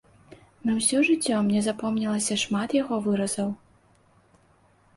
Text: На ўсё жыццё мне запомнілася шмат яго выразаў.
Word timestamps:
На 0.67 0.71
ўсё 0.77 0.97
жыццё 1.09 1.35
мне 1.49 1.59
запомнілася 1.67 2.39
шмат 2.45 2.69
яго 2.81 2.95
выразаў. 3.09 3.55